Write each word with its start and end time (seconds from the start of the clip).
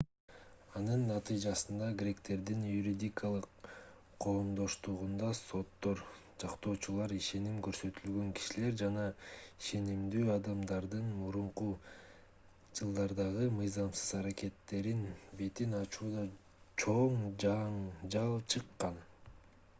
анын 0.77 1.01
натыйжасында 1.07 1.87
гректердин 1.97 2.61
юридикалык 2.67 3.67
коомдоштугунда 4.25 5.27
соттор 5.39 5.99
жактоочулар 6.43 7.11
ишеним 7.17 7.59
көрсөтүлгөн 7.67 8.31
кишилер 8.39 8.73
жана 8.81 9.03
ишенимдүү 9.63 10.23
адамдардын 10.37 11.11
мурунку 11.19 11.67
жылдардагы 12.81 13.51
мыйзамсыз 13.59 14.15
аракеттеринин 14.21 15.05
бетин 15.43 15.77
ачууда 15.83 16.25
чоң 16.85 17.21
жаңжал 17.45 18.35
чыккан 18.55 18.99